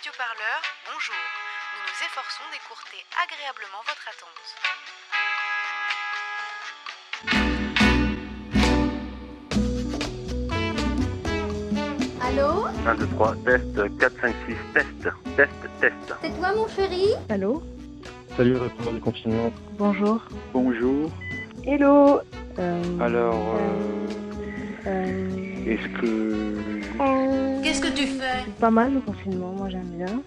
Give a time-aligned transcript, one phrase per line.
[0.00, 1.14] radioparleur, bonjour.
[1.76, 5.50] Nous nous efforçons d'écourter agréablement votre attente.
[12.22, 14.86] Allô 1, 2, 3, test, 4, 5, 6, test,
[15.36, 15.50] test,
[15.80, 16.14] test.
[16.22, 17.62] C'est toi mon chéri Allô
[18.36, 19.52] Salut, répondant du confinement.
[19.78, 20.22] Bonjour.
[20.52, 21.10] Bonjour.
[21.66, 22.20] Hello
[22.58, 26.79] Euh, Alors, euh, euh, est-ce que...
[27.62, 28.42] Qu'est-ce que tu fais?
[28.44, 30.22] c'est pas mal le confinement, moi j'aime bien.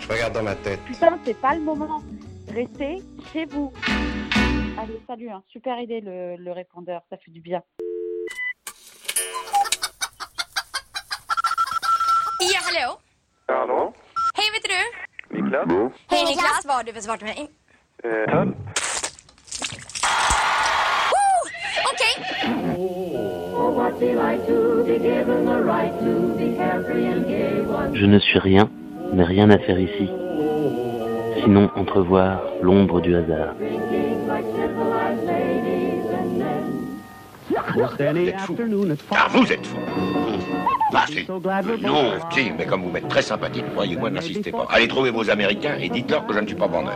[0.00, 0.80] Je regarde dans ma tête.
[0.84, 2.02] Putain, c'est pas le moment.
[2.52, 3.02] Restez
[3.32, 3.72] chez vous.
[4.78, 5.28] Allez, salut.
[5.30, 5.42] hein.
[5.48, 7.62] Super idée le, le répondeur, ça fait du bien.
[12.40, 12.98] Ja, hallå?
[13.46, 13.92] Pardon
[14.38, 14.80] Hej, vet du?
[15.36, 15.66] Niklas?
[16.10, 17.48] Hej Niklas, vad har du för svar till mig?
[18.04, 18.54] euh, Tom?
[27.94, 28.68] Je ne suis rien,
[29.12, 30.08] mais rien à faire ici.
[31.42, 33.54] Sinon entrevoir l'ombre du hasard.
[39.10, 39.76] Ah, vous êtes fou
[40.94, 44.66] Ah, c'est- Non, si, mais comme vous m'êtes très sympathique, croyez-moi, n'insistez pas.
[44.70, 46.94] Allez trouver vos Américains et dites-leur que je ne suis pas vendeur.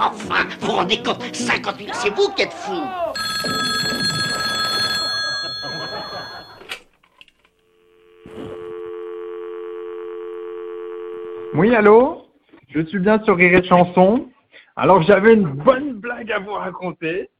[0.00, 2.72] Enfin, vous vous rendez compte 50 000, c'est vous qui êtes fou
[11.58, 12.26] Oui, allô?
[12.68, 14.28] Je suis bien sur Rire et Chanson.
[14.76, 17.30] Alors j'avais une bonne blague à vous raconter.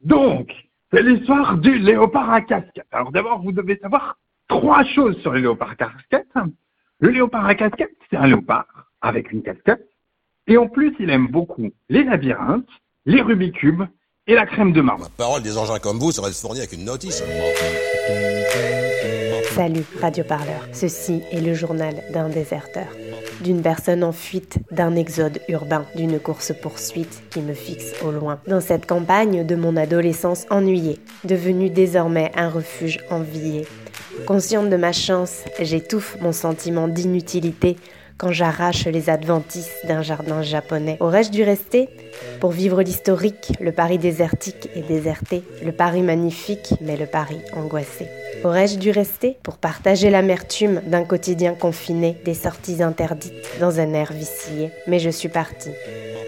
[0.00, 0.50] Donc,
[0.90, 2.86] c'est l'histoire du léopard à casquette.
[2.90, 4.16] Alors d'abord, vous devez savoir
[4.48, 6.32] trois choses sur le léopard à casquette.
[7.00, 9.86] Le léopard à casquette, c'est un léopard avec une casquette.
[10.46, 12.70] Et en plus, il aime beaucoup les labyrinthes,
[13.04, 13.82] les Rubik's Cube
[14.28, 15.08] et la crème de marbre.
[15.16, 17.22] Parole, des engins comme vous seraient fournis avec une notice.
[19.54, 20.66] Salut, radioparleur.
[20.72, 22.88] Ceci est le journal d'un déserteur.
[23.42, 28.40] D'une personne en fuite, d'un exode urbain, d'une course-poursuite qui me fixe au loin.
[28.48, 33.66] Dans cette campagne de mon adolescence ennuyée, devenue désormais un refuge envié.
[34.26, 37.76] Consciente de ma chance, j'étouffe mon sentiment d'inutilité
[38.18, 40.96] quand j'arrache les adventices d'un jardin japonais.
[41.00, 41.88] Aurais-je dû rester
[42.40, 48.06] Pour vivre l'historique, le Paris désertique et déserté, le Paris magnifique, mais le Paris angoissé?
[48.44, 54.12] Aurais-je dû rester pour partager l'amertume d'un quotidien confiné, des sorties interdites dans un air
[54.12, 54.70] vicié?
[54.86, 55.72] Mais je suis partie.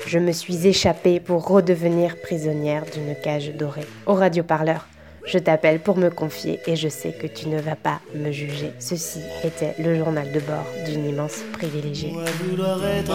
[0.06, 3.87] Je me suis échappée pour redevenir prisonnière d'une cage dorée.
[4.06, 4.87] Au radioparleur,
[5.28, 8.72] je t'appelle pour me confier et je sais que tu ne vas pas me juger.
[8.78, 12.15] Ceci était le journal de bord d'une immense privilégiée.
[12.49, 13.11] vouloir être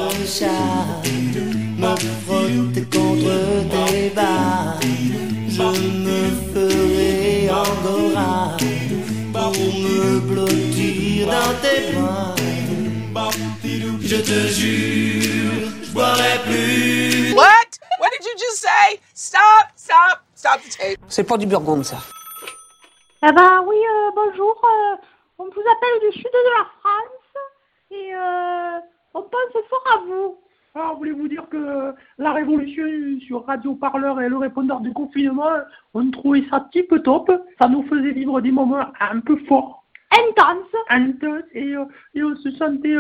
[1.96, 3.70] me frotter contre
[4.14, 4.80] tes.
[5.50, 8.58] Je me ferai angora
[9.34, 12.36] pour me blottir dans tes bras.
[14.02, 17.34] Je te jure, je boirai plus.
[17.34, 17.80] What?
[18.00, 19.00] What did you just say?
[19.14, 20.23] Stop, stop.
[21.08, 21.98] C'est pas du burgonde, ça.
[23.26, 24.62] Eh ben oui, euh, bonjour.
[24.66, 24.96] euh,
[25.38, 27.38] on vous appelle du sud de la France
[27.92, 28.80] et euh,
[29.14, 30.38] on pense fort à vous.
[30.76, 32.84] Alors, voulez-vous dire que la révolution
[33.28, 35.52] sur Radio Parleur et le répondeur du confinement,
[35.94, 37.32] on trouvait ça tip top?
[37.62, 42.36] Ça nous faisait vivre des moments un peu forts, Intense, intenses, et, euh, et on
[42.36, 42.96] se sentait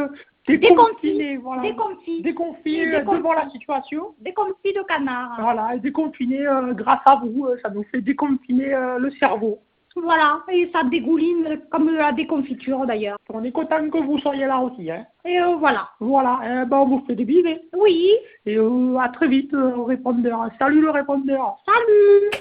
[0.47, 1.63] déconfinés, voilà.
[1.63, 2.21] Et euh, déconfit.
[2.21, 4.13] devant la situation.
[4.19, 5.37] déconfit de canard.
[5.39, 9.59] Voilà, et déconfinés euh, grâce à vous, euh, ça nous fait déconfiner euh, le cerveau.
[9.95, 13.17] Voilà, et ça dégouline comme de la déconfiture d'ailleurs.
[13.29, 14.89] On est content que vous soyez là aussi.
[14.89, 15.05] Hein.
[15.23, 15.89] Et euh, voilà.
[15.99, 17.43] Voilà, eh ben, on vous fait des bisous.
[17.77, 18.11] Oui,
[18.45, 20.49] Et euh, à très vite euh, au répondeur.
[20.57, 21.57] Salut le répondeur.
[21.65, 22.31] salut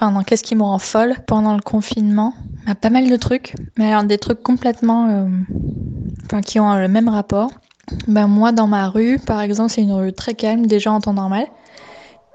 [0.00, 2.32] Enfin, non, qu'est-ce qui me rend folle pendant le confinement
[2.80, 5.08] Pas mal de trucs, mais alors des trucs complètement.
[5.08, 5.26] euh,
[6.26, 7.50] Enfin, qui ont le même rapport.
[8.06, 11.14] Ben, moi, dans ma rue, par exemple, c'est une rue très calme, déjà en temps
[11.14, 11.46] normal.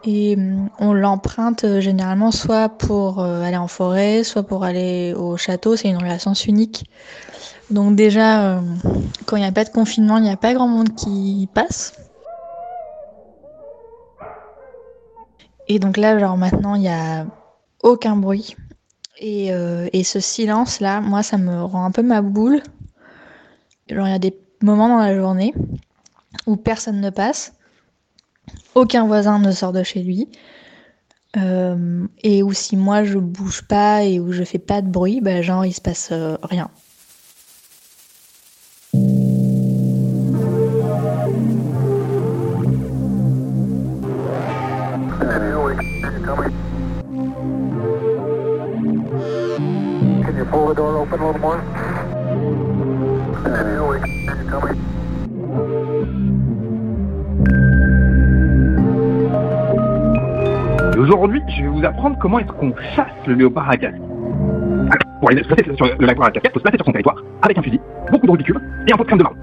[0.03, 5.13] Et hum, on l'emprunte euh, généralement soit pour euh, aller en forêt, soit pour aller
[5.13, 5.77] au château.
[5.77, 6.85] C'est une rue à sens unique.
[7.69, 8.61] Donc, déjà, euh,
[9.25, 11.93] quand il n'y a pas de confinement, il n'y a pas grand monde qui passe.
[15.67, 17.25] Et donc là, genre maintenant, il n'y a
[17.83, 18.55] aucun bruit.
[19.19, 22.61] Et, euh, et ce silence-là, moi, ça me rend un peu ma boule.
[23.89, 25.53] Genre, il y a des moments dans la journée
[26.47, 27.53] où personne ne passe,
[28.75, 30.29] aucun voisin ne sort de chez lui,
[31.37, 35.21] euh, et où si moi je bouge pas et où je fais pas de bruit,
[35.21, 36.69] bah, genre, il se passe euh, rien.
[61.11, 63.97] Aujourd'hui, je vais vous apprendre comment est-ce qu'on chasse le léopard à casque.
[65.19, 66.91] Pour aller se placer sur le léopard à casque, il faut se placer sur son
[66.91, 67.79] territoire avec un fusil,
[68.11, 68.57] beaucoup de rubicube
[68.87, 69.35] et un pot de crème de marron.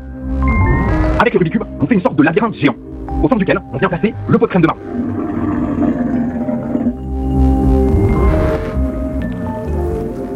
[1.20, 2.74] Avec le rubicube, on fait une sorte de labyrinthe géant,
[3.22, 4.80] au centre duquel on vient placer le pot de crème de marron.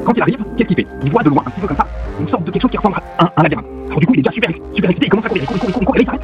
[0.04, 0.86] Quand il arrive, qu'est-ce qu'il fait?
[1.02, 1.86] Il voit de loin, un petit peu comme ça,
[2.20, 3.66] une sorte de quelque chose qui ressemble à un, un labyrinthe.
[3.86, 5.56] Alors du coup, il est déjà super, super excité, il commence à courir, il court,
[5.56, 6.20] il court, il court, et là, il s'arrête.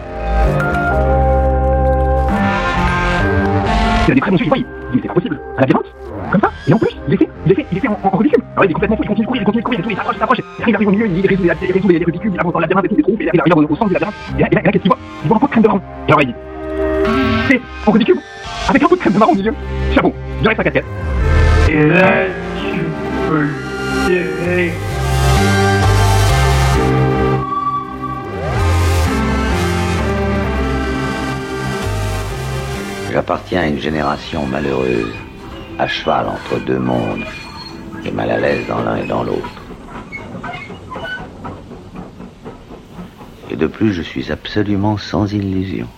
[4.06, 5.86] Il a des très bons yeux, il voit, il mais c'est pas possible, un labyrinthe
[6.32, 7.98] Comme ça Et en plus, il est fait, il est fait, il est fait en,
[8.02, 8.42] en, en ridicule.
[8.52, 9.90] Alors il est complètement fou, il continue de courir, il continue de courir, et tout,
[9.90, 12.40] il s'approche, il s'approche, il arrive au milieu, il résout, il résout les ridicules, il
[12.40, 13.94] avance dans le labyrinthe et tout, il trouve, et il arrive au, au centre du
[13.94, 14.98] labyrinthe, et là, et là, là qu'est-ce qu'il voit?
[15.24, 15.80] Il voit un pot de crème de marron.
[16.08, 16.34] Et alors il dit,
[17.48, 18.18] c'est en ridicule,
[18.68, 19.54] avec un pot de crème de marron au milieu,
[19.94, 20.84] chapeau, direct sa casquette.
[21.70, 22.24] Et là,
[22.56, 22.80] tu
[23.28, 23.40] peux
[24.08, 24.89] le
[33.12, 35.12] J'appartiens à une génération malheureuse,
[35.80, 37.24] à cheval entre deux mondes,
[38.04, 39.50] et mal à l'aise dans l'un et dans l'autre.
[43.50, 45.88] Et de plus, je suis absolument sans illusion.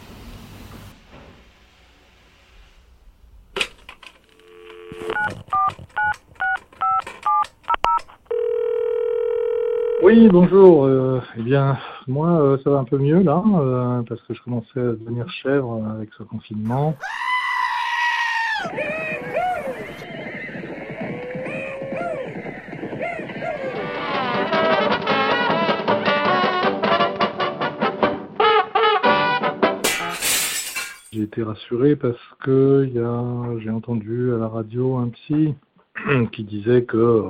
[10.02, 10.86] Oui, bonjour.
[10.86, 11.76] Euh, eh bien,
[12.08, 15.28] moi, euh, ça va un peu mieux là, euh, parce que je commençais à devenir
[15.30, 16.96] chèvre euh, avec ce confinement.
[31.12, 32.88] J'ai été rassuré parce que
[33.62, 35.54] j'ai entendu à la radio un psy
[36.32, 37.24] qui disait que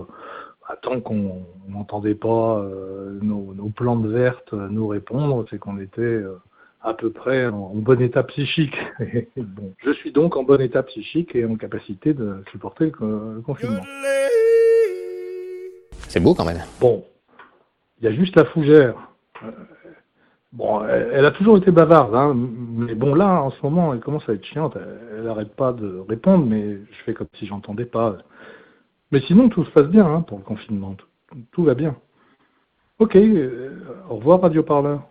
[0.68, 6.00] bah, tant qu'on n'entendait pas euh, nos, nos, plantes vertes nous répondre, c'est qu'on était
[6.00, 6.40] euh,
[6.82, 8.76] à peu près en, en, bon état psychique.
[9.00, 13.34] Et, bon, je suis donc en bon état psychique et en capacité de supporter le,
[13.36, 13.82] le confinement.
[16.08, 16.62] C'est beau quand même.
[16.80, 17.04] Bon,
[18.00, 18.94] il y a juste la fougère.
[19.42, 19.50] Euh,
[20.52, 24.00] bon, elle, elle, a toujours été bavarde, hein, mais bon là, en ce moment, elle
[24.00, 24.76] commence à être chiante.
[25.16, 28.18] Elle n'arrête pas de répondre, mais je fais comme si j'entendais pas.
[29.12, 30.94] Mais sinon, tout se passe bien hein, pour le confinement.
[30.94, 31.06] Tout,
[31.50, 31.96] tout va bien.
[32.98, 35.02] Ok, euh, au revoir Radio Parleur.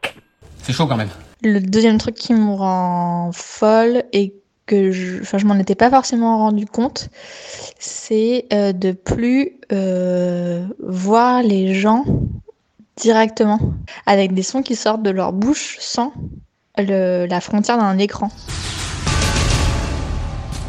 [0.57, 1.09] C'est chaud quand même.
[1.44, 4.33] Le deuxième truc qui me rend folle et
[4.65, 7.09] que je, enfin, je m'en étais pas forcément rendu compte,
[7.79, 12.06] c'est euh, de plus euh, voir les gens
[12.95, 13.59] directement
[14.06, 16.13] avec des sons qui sortent de leur bouche sans
[16.77, 18.29] le, la frontière d'un écran.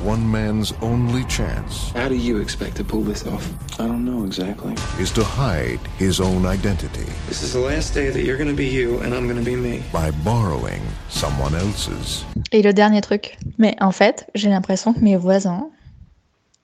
[0.02, 1.90] One man's only chance.
[1.90, 3.48] How do you expect to pull this off?
[3.78, 4.74] I don't know exactly.
[4.98, 7.06] Is to hide his own identity.
[7.28, 9.82] This is the last day that you're gonna be you and I'm gonna be me.
[9.92, 12.24] By borrowing someone else's.
[12.50, 13.38] Et le dernier truc.
[13.58, 15.70] Mais en fait, j'ai l'impression que mes voisins,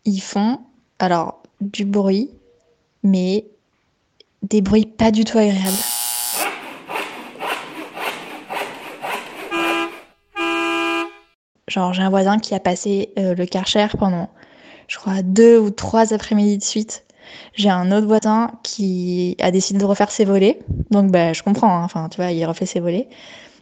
[0.04, 0.58] ils font,
[0.98, 2.30] alors, du bruit,
[3.02, 3.46] mais
[4.42, 5.76] des bruits pas du tout agréables.
[11.78, 14.28] Genre, j'ai un voisin qui a passé euh, le Karcher pendant,
[14.88, 17.04] je crois, deux ou trois après-midi de suite.
[17.54, 20.58] J'ai un autre voisin qui a décidé de refaire ses volets.
[20.90, 21.72] Donc, bah, je comprends.
[21.76, 21.84] Hein.
[21.84, 23.08] Enfin, tu vois, il refait ses volets.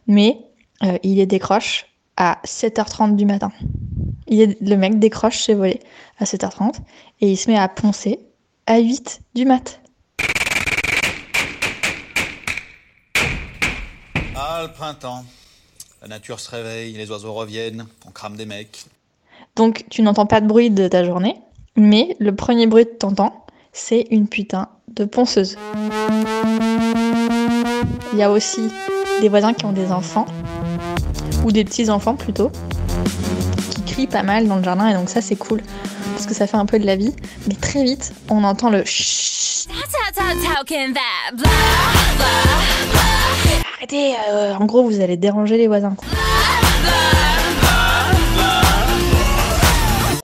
[0.07, 0.39] Mais
[0.83, 3.53] euh, il les décroche à 7h30 du matin.
[4.29, 5.81] Il est, le mec décroche ses volets
[6.19, 6.77] à 7h30
[7.21, 8.21] et il se met à poncer
[8.67, 9.79] à 8 du mat.
[14.35, 15.23] Ah, le printemps.
[16.09, 18.85] La nature se réveille, les oiseaux reviennent, on crame des mecs.
[19.57, 21.35] Donc tu n'entends pas de bruit de ta journée,
[21.75, 25.57] mais le premier bruit que t'entends, c'est une putain de ponceuse.
[28.13, 28.71] Il y a aussi
[29.21, 30.27] des voisins qui ont des enfants,
[31.45, 32.53] ou des petits-enfants plutôt,
[33.71, 35.61] qui crient pas mal dans le jardin, et donc ça c'est cool,
[36.13, 37.17] parce que ça fait un peu de la vie,
[37.49, 39.69] mais très vite, on entend le chut.
[43.93, 45.97] Euh, en gros, vous allez déranger les voisins.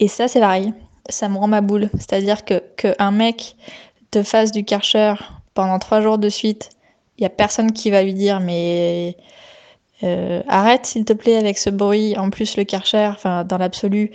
[0.00, 0.72] Et ça, c'est pareil.
[1.08, 1.90] Ça me rend ma boule.
[1.94, 3.56] C'est-à-dire que qu'un mec
[4.10, 5.14] te fasse du karcher
[5.54, 6.70] pendant trois jours de suite,
[7.18, 9.16] il y a personne qui va lui dire mais
[10.04, 12.16] euh, arrête s'il te plaît avec ce bruit.
[12.18, 14.12] En plus, le karcher, enfin dans l'absolu,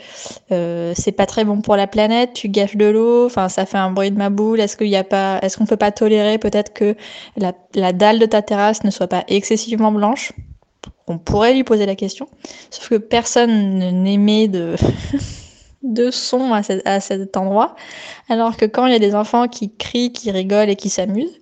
[0.52, 2.34] euh, c'est pas très bon pour la planète.
[2.34, 3.26] Tu gâches de l'eau.
[3.26, 4.60] Enfin, ça fait un bruit de ma boule.
[4.60, 6.96] Est-ce qu'il y a pas, est-ce qu'on peut pas tolérer peut-être que
[7.38, 10.32] la, la dalle de ta terrasse ne soit pas excessivement blanche?
[11.08, 12.28] On pourrait lui poser la question.
[12.70, 14.76] Sauf que personne n'émet de
[15.84, 17.76] de son à, cet- à cet endroit.
[18.30, 21.40] Alors que quand il y a des enfants qui crient, qui rigolent et qui s'amusent,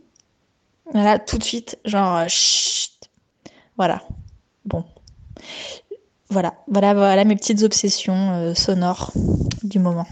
[0.94, 2.92] là, tout de suite, genre, chut.
[3.78, 4.04] Voilà.
[4.66, 4.84] Bon.
[6.30, 9.12] Voilà, voilà, voilà mes petites obsessions euh, sonores
[9.64, 10.08] du moment.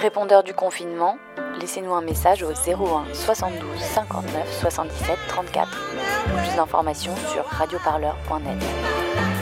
[0.00, 1.18] Répondeur du confinement,
[1.60, 5.68] laissez-nous un message au 01 72 59 77 34.
[6.26, 9.35] Plus d'informations sur radioparleur.net.